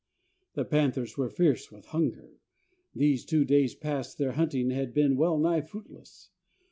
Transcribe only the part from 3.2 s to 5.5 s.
two days past their hunting had been well